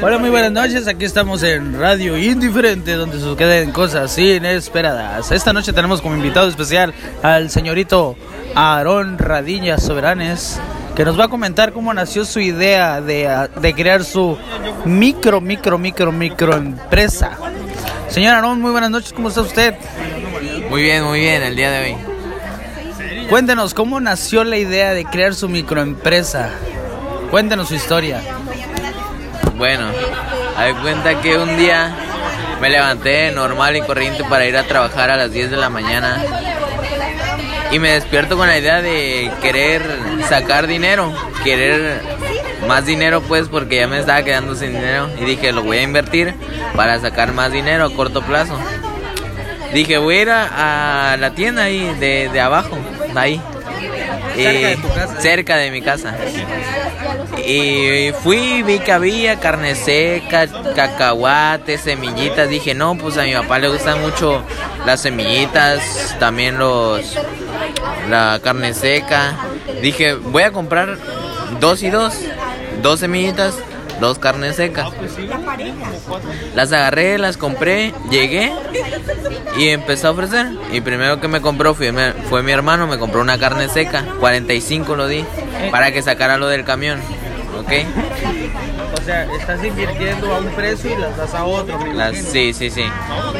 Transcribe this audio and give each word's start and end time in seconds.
Hola, 0.00 0.18
muy 0.18 0.30
buenas 0.30 0.52
noches. 0.52 0.88
Aquí 0.88 1.04
estamos 1.04 1.42
en 1.42 1.78
Radio 1.78 2.18
Indiferente, 2.18 2.94
donde 2.94 3.18
suceden 3.20 3.70
cosas 3.70 4.16
inesperadas. 4.18 5.30
Esta 5.30 5.52
noche 5.52 5.72
tenemos 5.72 6.00
como 6.02 6.16
invitado 6.16 6.48
especial 6.48 6.92
al 7.22 7.50
señorito 7.50 8.16
Aarón 8.54 9.18
Radiña 9.18 9.78
Soberanes, 9.78 10.60
que 10.94 11.04
nos 11.04 11.18
va 11.18 11.24
a 11.24 11.28
comentar 11.28 11.72
cómo 11.72 11.94
nació 11.94 12.24
su 12.24 12.40
idea 12.40 13.00
de, 13.00 13.48
de 13.60 13.74
crear 13.74 14.04
su 14.04 14.36
micro, 14.84 15.40
micro, 15.40 15.78
micro, 15.78 16.12
micro 16.12 16.56
empresa. 16.56 17.38
Señor 18.08 18.34
Aarón, 18.34 18.60
muy 18.60 18.72
buenas 18.72 18.90
noches. 18.90 19.12
¿Cómo 19.12 19.28
está 19.28 19.42
usted? 19.42 19.74
Muy 20.70 20.82
bien, 20.82 21.04
muy 21.04 21.20
bien, 21.20 21.42
el 21.42 21.56
día 21.56 21.70
de 21.70 21.84
hoy. 21.84 21.96
Cuéntenos, 23.28 23.74
¿cómo 23.74 24.00
nació 24.00 24.44
la 24.44 24.58
idea 24.58 24.92
de 24.92 25.04
crear 25.04 25.34
su 25.34 25.48
microempresa? 25.48 26.50
Cuéntenos 27.30 27.68
su 27.68 27.74
historia. 27.74 28.20
Bueno, 29.56 29.86
a 30.56 30.80
cuenta 30.82 31.20
que 31.20 31.38
un 31.38 31.56
día 31.56 31.94
me 32.60 32.70
levanté 32.70 33.30
normal 33.30 33.76
y 33.76 33.82
corriente 33.82 34.24
para 34.24 34.46
ir 34.46 34.56
a 34.56 34.64
trabajar 34.64 35.10
a 35.10 35.16
las 35.16 35.32
10 35.32 35.50
de 35.50 35.56
la 35.56 35.70
mañana 35.70 36.22
y 37.70 37.78
me 37.78 37.92
despierto 37.92 38.36
con 38.36 38.46
la 38.46 38.58
idea 38.58 38.82
de 38.82 39.30
querer 39.42 39.82
sacar 40.28 40.66
dinero, 40.66 41.12
querer 41.44 42.00
más 42.66 42.86
dinero 42.86 43.20
pues 43.22 43.48
porque 43.48 43.76
ya 43.76 43.86
me 43.86 43.98
estaba 43.98 44.22
quedando 44.22 44.54
sin 44.54 44.72
dinero 44.72 45.08
y 45.20 45.24
dije 45.24 45.52
lo 45.52 45.62
voy 45.62 45.78
a 45.78 45.82
invertir 45.82 46.34
para 46.74 46.98
sacar 47.00 47.32
más 47.32 47.52
dinero 47.52 47.84
a 47.84 47.94
corto 47.94 48.22
plazo. 48.22 48.58
Dije 49.72 49.98
voy 49.98 50.16
a 50.16 50.22
ir 50.22 50.30
a, 50.30 51.16
la 51.18 51.34
tienda 51.34 51.64
ahí 51.64 51.94
de, 52.00 52.28
de 52.32 52.40
abajo, 52.40 52.76
ahí. 53.22 53.40
Cerca 54.34 54.68
de 54.68 54.76
tu 54.76 54.88
casa. 54.88 55.20
Cerca 55.20 55.56
de 55.56 55.70
mi 55.70 55.82
casa. 55.82 56.16
Y 57.46 58.12
fui, 58.22 58.62
vi 58.62 58.78
que 58.78 58.92
había 58.92 59.38
carne 59.38 59.74
seca, 59.74 60.46
cacahuates, 60.74 61.82
semillitas. 61.82 62.48
Dije, 62.48 62.74
no, 62.74 62.96
pues 62.96 63.16
a 63.18 63.22
mi 63.22 63.34
papá 63.34 63.58
le 63.58 63.68
gustan 63.68 64.00
mucho 64.00 64.42
las 64.86 65.00
semillitas, 65.00 66.16
también 66.18 66.58
los 66.58 67.16
la 68.08 68.40
carne 68.42 68.74
seca. 68.74 69.36
Dije, 69.82 70.14
voy 70.14 70.42
a 70.42 70.52
comprar 70.52 70.98
dos 71.60 71.82
y 71.82 71.90
dos, 71.90 72.14
dos 72.82 73.00
semillitas, 73.00 73.54
dos 74.00 74.18
carnes 74.18 74.56
secas. 74.56 74.88
Las 76.54 76.72
agarré, 76.72 77.18
las 77.18 77.36
compré, 77.36 77.92
llegué 78.10 78.52
y 79.56 79.68
empezó 79.68 80.08
a 80.08 80.10
ofrecer. 80.12 80.48
Y 80.72 80.80
primero 80.80 81.20
que 81.20 81.28
me 81.28 81.40
compró 81.40 81.74
fue, 81.74 81.92
fue 82.28 82.42
mi 82.42 82.52
hermano, 82.52 82.86
me 82.86 82.98
compró 82.98 83.20
una 83.20 83.38
carne 83.38 83.68
seca, 83.68 84.04
45 84.20 84.96
lo 84.96 85.08
di, 85.08 85.24
para 85.70 85.92
que 85.92 86.02
sacara 86.02 86.36
lo 86.36 86.48
del 86.48 86.64
camión. 86.64 87.00
¿Ok? 87.60 87.72
O 89.04 89.06
sea, 89.06 89.24
estás 89.38 89.62
invirtiendo 89.62 90.34
a 90.34 90.38
un 90.38 90.46
precio 90.52 90.90
y 90.90 90.96
las 90.96 91.14
das 91.18 91.34
a 91.34 91.44
otro. 91.44 91.78
me 91.78 91.92
Las, 91.92 92.16
sí, 92.16 92.54
sí, 92.54 92.70
sí. 92.70 92.84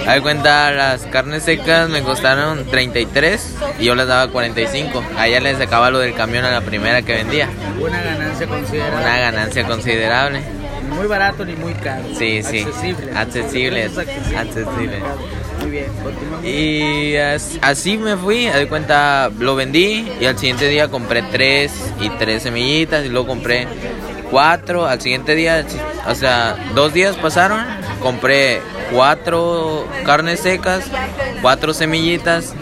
Hay 0.07 0.21
cuenta, 0.21 0.71
las 0.73 1.07
carnes 1.07 1.43
secas 1.45 1.89
me 1.89 2.03
costaron 2.03 2.67
33 2.67 3.55
y 3.81 3.85
yo 3.87 3.95
les 3.95 4.07
daba 4.07 4.31
45. 4.31 5.03
A 5.17 5.27
ella 5.27 5.41
le 5.41 5.57
sacaba 5.57 5.91
lo 5.91 6.01
del 6.01 6.13
camión 6.15 6.45
a 6.45 6.51
la 6.51 6.61
primera 6.61 7.01
que 7.01 7.15
vendía. 7.15 7.49
Una 7.81 8.03
ganancia 8.03 8.47
considerable. 8.47 8.97
Una 9.01 9.19
ganancia 9.19 9.65
considerable. 9.67 10.41
Muy 10.95 11.07
barato 11.07 11.47
ni 11.47 11.57
muy 11.57 11.73
caro. 11.73 12.03
Sí, 12.19 12.43
sí. 12.43 12.61
Accesible. 12.61 13.13
Accesible, 13.17 13.85
Es 13.85 13.97
accesible. 13.99 14.39
accesible. 14.39 14.99
Muy 15.63 15.71
bien. 15.71 15.87
Y 16.45 17.17
as- 17.17 17.59
así 17.63 17.97
me 17.97 18.19
fui, 18.19 18.45
de 18.49 18.69
cuenta, 18.69 19.31
lo 19.39 19.57
vendí 19.57 20.13
y 20.21 20.27
al 20.27 20.37
siguiente 20.39 20.69
día 20.69 20.89
compré 20.89 21.23
tres 21.23 21.73
y 22.01 22.11
tres 22.11 22.43
semillitas 22.43 23.03
y 23.07 23.09
luego 23.09 23.29
compré 23.29 23.67
cuatro. 24.35 24.85
Al 24.87 25.01
siguiente 25.01 25.37
día, 25.37 25.65
o 26.09 26.15
sea, 26.17 26.57
dos 26.75 26.93
días 26.93 27.15
pasaron, 27.15 27.65
compré 28.01 28.61
cuatro 28.93 29.87
carnes 30.05 30.41
secas, 30.41 30.87
cuatro 31.41 31.73
semillitas 31.73 32.53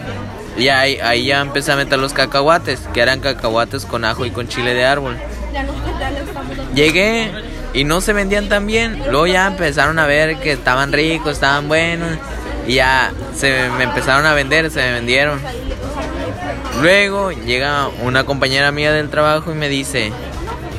y 0.55 0.67
ahí, 0.69 0.99
ahí 1.01 1.25
ya 1.25 1.41
empecé 1.41 1.71
a 1.71 1.75
meter 1.75 1.97
los 1.97 2.13
cacahuates, 2.13 2.79
que 2.93 3.01
eran 3.01 3.21
cacahuates 3.21 3.85
con 3.85 4.05
ajo 4.05 4.23
y 4.23 4.29
con 4.29 4.47
chile 4.47 4.75
de 4.75 4.85
árbol. 4.85 5.17
Llegué 6.75 7.31
y 7.73 7.85
no 7.85 8.01
se 8.01 8.13
vendían 8.13 8.49
tan 8.49 8.67
bien. 8.67 9.01
Luego 9.09 9.25
ya 9.25 9.47
empezaron 9.47 9.97
a 9.97 10.05
ver 10.05 10.37
que 10.37 10.51
estaban 10.51 10.93
ricos, 10.93 11.33
estaban 11.33 11.67
buenos. 11.67 12.19
Y 12.67 12.75
ya 12.75 13.11
se 13.35 13.67
me 13.79 13.85
empezaron 13.85 14.27
a 14.27 14.35
vender, 14.35 14.69
se 14.69 14.79
me 14.79 14.93
vendieron. 14.93 15.41
Luego 16.83 17.31
llega 17.31 17.87
una 18.03 18.25
compañera 18.25 18.71
mía 18.71 18.91
del 18.91 19.09
trabajo 19.09 19.51
y 19.51 19.55
me 19.55 19.69
dice, 19.69 20.13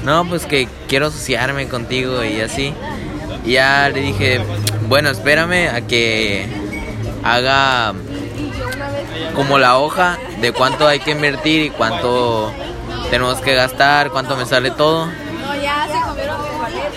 no, 0.05 0.27
pues 0.29 0.45
que 0.45 0.69
quiero 0.87 1.07
asociarme 1.07 1.67
contigo 1.67 2.23
y 2.25 2.41
así. 2.41 2.75
Ya 3.47 3.89
le 3.89 4.01
dije, 4.01 4.41
bueno, 4.87 5.11
espérame 5.11 5.69
a 5.75 5.81
que 5.81 6.47
haga 7.23 7.95
como 9.35 9.59
la 9.59 9.79
hoja 9.79 10.19
de 10.41 10.53
cuánto 10.53 10.87
hay 10.87 11.01
que 11.01 11.11
invertir 11.11 11.63
y 11.63 11.71
cuánto 11.71 12.53
tenemos 13.11 13.41
que 13.41 13.55
gastar, 13.55 14.11
cuánto 14.11 14.37
me 14.37 14.45
sale 14.45 14.71
todo. 14.71 15.09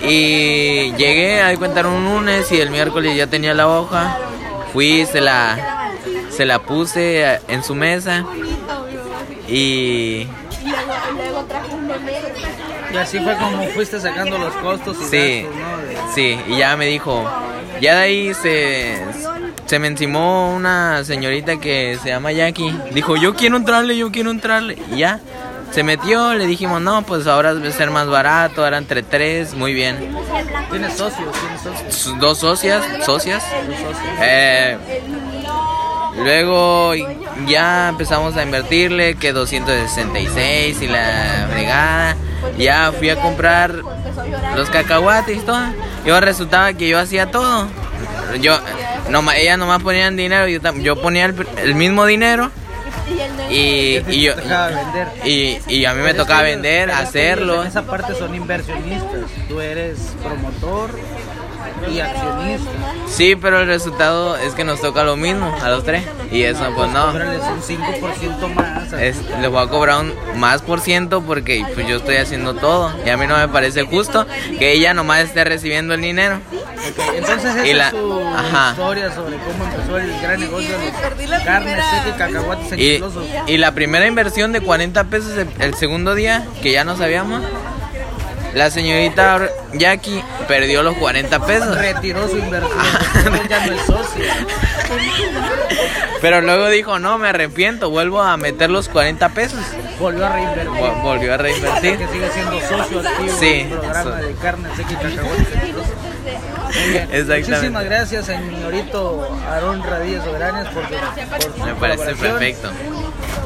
Y 0.04 0.92
llegué 0.94 1.42
a 1.42 1.56
cuentar 1.58 1.88
un 1.88 2.06
lunes 2.06 2.52
y 2.52 2.60
el 2.60 2.70
miércoles 2.70 3.16
ya 3.16 3.28
tenía 3.28 3.54
la 3.54 3.68
hoja. 3.68 4.18
Fui, 4.74 5.06
se 5.06 5.22
la, 5.22 5.92
se 6.30 6.46
la 6.46 6.60
puse 6.60 7.40
en 7.48 7.64
su 7.64 7.74
mesa 7.74 8.26
y 9.48 10.28
Y 12.94 12.98
así 12.98 13.20
fue 13.20 13.36
como 13.38 13.64
fuiste 13.70 14.00
sacando 14.00 14.38
los 14.38 14.54
costos 14.56 14.98
y 15.02 15.06
sí, 15.06 15.42
gastos, 15.44 15.56
¿no? 15.60 15.78
De- 15.78 15.98
sí, 16.16 16.40
y 16.48 16.58
ya 16.58 16.76
me 16.78 16.86
dijo, 16.86 17.30
ya 17.82 17.96
de 17.96 18.02
ahí 18.02 18.34
se, 18.34 19.04
se 19.66 19.80
me 19.80 19.88
encimó 19.88 20.54
una 20.56 21.04
señorita 21.04 21.58
que 21.60 21.98
se 22.02 22.10
llama 22.10 22.32
Jackie. 22.32 22.74
Dijo, 22.92 23.16
yo 23.18 23.36
quiero 23.36 23.58
entrarle, 23.58 23.98
yo 23.98 24.12
quiero 24.12 24.32
entrarle. 24.32 24.78
Y 24.92 25.00
ya, 25.00 25.20
se 25.72 25.84
metió, 25.84 26.34
le 26.34 26.46
dijimos, 26.48 26.82
no, 26.82 27.02
pues 27.04 27.28
ahora 27.28 27.54
debe 27.54 27.72
ser 27.74 27.92
más 27.92 28.08
barato, 28.08 28.64
ahora 28.64 28.78
entre 28.78 29.04
tres, 29.04 29.54
muy 29.54 29.74
bien. 29.74 30.16
¿Tienes 30.72 30.94
socios? 30.94 31.30
¿Tienes 31.40 31.62
socios? 31.62 32.20
Dos 32.20 32.38
socias, 32.40 32.84
socias. 33.06 33.44
¿Tus 33.66 33.76
socios? 33.76 34.00
Eh, 34.22 34.78
luego 36.18 36.94
ya 37.48 37.90
empezamos 37.90 38.36
a 38.36 38.44
invertirle 38.44 39.16
que 39.16 39.34
266 39.34 40.82
y 40.82 40.88
la 40.88 41.48
fregada. 41.52 42.16
Ya 42.58 42.92
fui 42.92 43.10
a 43.10 43.16
comprar 43.16 43.76
los 44.56 44.70
cacahuates 44.70 45.38
y 45.38 45.42
todo. 45.42 45.62
Y 46.06 46.10
ahora 46.10 46.28
resultaba 46.28 46.74
que 46.74 46.88
yo 46.88 47.00
hacía 47.00 47.32
todo. 47.32 47.68
Yo, 48.42 48.60
no, 49.10 49.24
ella 49.32 49.58
nomás 49.58 49.82
ponía 49.82 50.08
el 50.08 50.18
dinero, 50.18 50.48
yo, 50.48 50.60
yo 50.76 51.02
ponía 51.02 51.26
el, 51.26 51.48
el 51.58 51.76
mismo 51.76 52.06
dinero. 52.06 52.52
Y, 53.50 54.02
y 54.10 54.22
yo, 54.24 54.34
y, 55.26 55.58
y 55.68 55.86
a 55.86 55.94
mí 55.94 56.02
me 56.02 56.14
tocaba 56.14 56.44
vender, 56.44 56.92
hacerlo. 56.92 57.62
En 57.62 57.68
esa 57.68 57.84
parte 57.84 58.14
son 58.16 58.34
inversionistas. 58.36 59.22
Tú 59.48 59.62
eres 59.62 59.98
promotor 60.24 60.92
y 61.94 62.00
accionista. 62.00 62.72
Sí, 63.08 63.36
pero 63.36 63.62
el 63.62 63.68
resultado 63.68 64.36
es 64.38 64.54
que 64.54 64.64
nos 64.64 64.82
toca 64.82 65.04
lo 65.04 65.16
mismo 65.16 65.54
a 65.62 65.70
los 65.70 65.84
tres. 65.84 66.04
Y 66.32 66.44
eso, 66.44 66.66
pues 66.76 66.92
no. 66.92 67.08
Un 67.12 67.62
5% 67.62 68.54
más. 68.54 68.92
Es, 68.94 69.18
les 69.42 69.50
voy 69.50 69.64
a 69.64 69.68
cobrar 69.70 70.02
un 70.02 70.14
más 70.40 70.62
por 70.62 70.80
ciento 70.82 71.22
porque 71.22 71.64
pues 71.74 71.88
yo 71.88 71.98
estoy 71.98 72.18
haciendo 72.18 72.54
todo 72.56 72.92
y 73.06 73.10
a 73.10 73.18
mí 73.18 73.28
no 73.28 73.38
me 73.38 73.48
parece 73.48 73.84
justo 73.84 74.26
que 74.60 74.72
ella 74.74 74.94
nomás 74.94 75.20
esté 75.22 75.44
recibiendo 75.44 75.94
el 75.94 76.02
dinero. 76.02 76.40
Entonces 77.16 77.56
esa 77.56 77.68
Y 77.68 77.74
la- 77.74 77.88
es 77.88 77.92
su 77.92 78.22
ajá. 78.36 78.72
historia 78.72 79.14
sobre 79.14 79.38
cómo 79.38 79.64
empezó 79.66 79.98
el 79.98 80.22
gran 80.22 80.40
negocio 80.40 80.70
de 80.80 81.28
los 81.28 81.42
carnes 81.44 81.86
secas 81.86 82.08
y 82.08 82.12
cacahuates 82.18 82.80
Y, 82.80 82.90
enchilosos. 82.96 83.26
Y 83.48 83.58
la 83.58 83.74
primera 83.74 84.06
inversión 84.08 84.52
de 84.52 84.62
40 84.62 85.04
pesos 85.06 85.32
el, 85.60 85.74
segundo 85.76 86.16
día, 86.16 86.46
que 86.62 86.72
ya 86.72 86.84
no 86.84 86.96
sabíamos, 86.98 87.42
la 88.54 88.72
señorita 88.72 89.50
Jackie 89.74 90.24
perdió 90.48 90.82
los 90.84 90.96
40 90.98 91.46
pesos. 91.46 91.78
Retiró 91.78 92.28
su 92.28 92.38
inversión. 92.38 92.72
Entonces 93.16 93.50
ya 93.50 93.66
no 93.66 93.74
es 93.74 93.82
socio. 93.82 94.24
Pero 96.22 96.42
luego 96.42 96.68
dijo, 96.70 96.98
no, 96.98 97.18
me 97.20 97.28
arrepiento, 97.30 97.90
vuelvo 97.92 98.22
a 98.22 98.36
meter 98.38 98.70
los 98.72 98.90
40 98.90 99.30
pesos. 99.30 99.60
Volvió 100.00 100.26
a 100.26 100.30
reinvertir. 100.30 100.72
Vol- 100.72 101.02
Volvió 101.04 101.34
a 101.34 101.38
reinvertir. 101.38 101.98
Que 101.98 102.08
sigue 102.08 102.30
siendo 102.32 102.60
socio 102.62 103.00
activo 103.08 103.38
Sí, 103.40 103.46
del 103.64 103.68
programa 103.70 104.04
so- 104.04 104.12
de 104.16 104.32
y. 104.32 104.36
Exactamente. 107.12 107.50
Muchísimas 107.52 107.86
gracias, 107.86 108.26
señorito 108.26 109.28
Aarón 109.50 109.84
Radillas 109.84 110.24
Soberanes, 110.24 110.68
por, 110.70 110.84
su- 110.84 110.90
por 110.94 111.42
su 111.60 111.66
Me 111.66 111.74
parece 111.76 112.16
perfecto. 112.16 112.70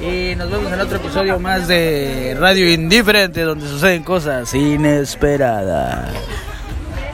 Y 0.02 0.36
nos 0.36 0.50
vemos 0.50 0.72
en 0.74 0.82
otro 0.82 0.98
episodio 0.98 1.40
más 1.40 1.68
de 1.68 2.36
Radio 2.40 2.72
Indiferente, 2.72 3.42
donde 3.42 3.68
suceden 3.68 4.04
cosas 4.04 4.54
inesperadas. 4.54 6.10